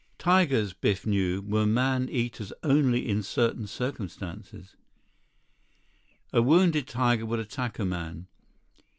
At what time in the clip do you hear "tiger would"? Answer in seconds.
6.87-7.37